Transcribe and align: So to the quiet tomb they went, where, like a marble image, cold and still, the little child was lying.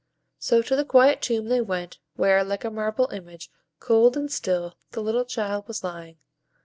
So 0.39 0.63
to 0.63 0.75
the 0.75 0.83
quiet 0.83 1.21
tomb 1.21 1.45
they 1.45 1.61
went, 1.61 1.99
where, 2.15 2.43
like 2.43 2.63
a 2.65 2.71
marble 2.71 3.07
image, 3.09 3.51
cold 3.79 4.17
and 4.17 4.31
still, 4.31 4.75
the 4.93 5.03
little 5.03 5.25
child 5.25 5.67
was 5.67 5.83
lying. 5.83 6.17